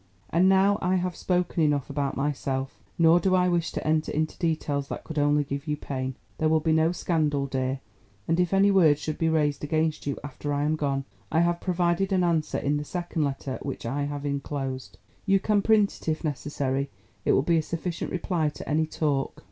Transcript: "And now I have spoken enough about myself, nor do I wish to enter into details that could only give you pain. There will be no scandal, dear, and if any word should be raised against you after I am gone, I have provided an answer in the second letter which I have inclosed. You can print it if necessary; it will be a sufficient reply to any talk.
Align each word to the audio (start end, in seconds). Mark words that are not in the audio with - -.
"And 0.31 0.49
now 0.49 0.79
I 0.81 0.95
have 0.95 1.15
spoken 1.15 1.61
enough 1.61 1.87
about 1.87 2.17
myself, 2.17 2.81
nor 2.97 3.19
do 3.19 3.35
I 3.35 3.47
wish 3.47 3.71
to 3.73 3.85
enter 3.87 4.11
into 4.11 4.35
details 4.39 4.87
that 4.87 5.03
could 5.03 5.19
only 5.19 5.43
give 5.43 5.67
you 5.67 5.77
pain. 5.77 6.15
There 6.39 6.49
will 6.49 6.59
be 6.59 6.71
no 6.73 6.91
scandal, 6.91 7.45
dear, 7.45 7.81
and 8.27 8.39
if 8.39 8.51
any 8.51 8.71
word 8.71 8.97
should 8.97 9.19
be 9.19 9.29
raised 9.29 9.63
against 9.63 10.07
you 10.07 10.17
after 10.23 10.51
I 10.55 10.63
am 10.63 10.75
gone, 10.75 11.05
I 11.31 11.41
have 11.41 11.61
provided 11.61 12.11
an 12.11 12.23
answer 12.23 12.57
in 12.57 12.77
the 12.77 12.83
second 12.83 13.23
letter 13.23 13.59
which 13.61 13.85
I 13.85 14.05
have 14.05 14.25
inclosed. 14.25 14.97
You 15.27 15.39
can 15.39 15.61
print 15.61 15.95
it 16.01 16.07
if 16.09 16.23
necessary; 16.23 16.89
it 17.23 17.33
will 17.33 17.43
be 17.43 17.57
a 17.57 17.61
sufficient 17.61 18.09
reply 18.09 18.49
to 18.49 18.67
any 18.67 18.87
talk. 18.87 19.39